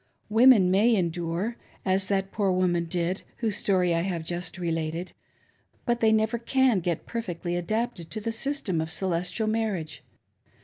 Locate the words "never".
6.11-6.39